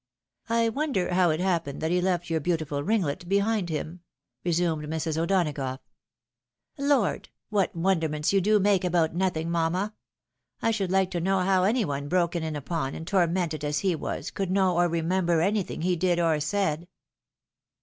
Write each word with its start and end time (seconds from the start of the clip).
"I 0.49 0.67
wonder 0.69 1.13
how 1.13 1.29
it 1.29 1.39
happened 1.39 1.79
that 1.81 1.91
he 1.91 2.01
left 2.01 2.27
your 2.31 2.39
beautiful 2.39 2.81
ringlet 2.81 3.29
behind 3.29 3.69
him?" 3.69 3.99
resumed 4.43 4.89
Sirs. 4.99 5.15
O'Donagough." 5.15 5.77
Lord! 6.79 7.29
what 7.49 7.75
wonderments 7.75 8.33
you 8.33 8.41
do 8.41 8.59
make 8.59 8.83
about 8.83 9.13
nothing, 9.13 9.51
mamma! 9.51 9.93
I 10.59 10.71
should 10.71 10.91
like 10.91 11.11
to 11.11 11.19
know 11.21 11.41
how 11.41 11.65
any 11.65 11.85
one 11.85 12.07
broken 12.09 12.41
in 12.41 12.55
upon, 12.55 12.95
and 12.95 13.05
tormented 13.05 13.63
as 13.63 13.81
he 13.81 13.93
was, 13.95 14.31
could 14.31 14.49
know 14.49 14.75
or 14.75 14.87
remember 14.87 15.39
anything 15.39 15.83
he 15.83 15.95
did 15.95 16.19
or 16.19 16.39
said?" 16.39 16.87